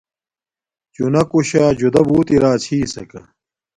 چُنݳکُشݳ 0.93 1.63
جُدݳ 1.79 2.01
بݸت 2.07 2.27
اِرݳ 2.33 2.51
چھݵسَکݳ. 2.63 3.21